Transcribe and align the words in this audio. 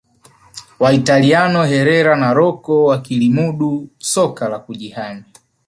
Waitaliano 0.79 1.61
Herera 1.65 2.15
na 2.15 2.33
Rocco 2.33 2.83
wakalilimudu 2.85 3.89
soka 3.99 4.49
la 4.49 4.59
kujihami 4.59 5.23